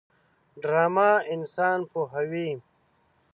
ډرامه 0.61 1.09
انسان 1.33 1.79
پوهوي 1.91 2.49